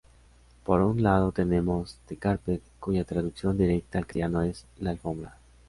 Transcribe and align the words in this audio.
Por 0.63 0.81
un 0.81 1.03
lado 1.03 1.31
tenemos 1.31 1.99
"The 2.07 2.17
Carpet" 2.17 2.63
cuya 2.79 3.03
traducción 3.05 3.55
directa 3.55 3.99
al 3.99 4.07
castellano 4.07 4.41
es 4.41 4.65
"La 4.79 4.89
Alfombra". 4.89 5.37